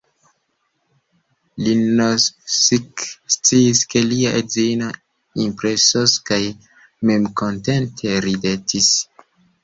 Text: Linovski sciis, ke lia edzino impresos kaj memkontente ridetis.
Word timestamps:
Linovski 1.65 3.09
sciis, 3.33 3.81
ke 3.91 4.01
lia 4.05 4.31
edzino 4.39 4.87
impresos 5.43 6.15
kaj 6.31 6.39
memkontente 7.11 8.15
ridetis. 8.27 8.89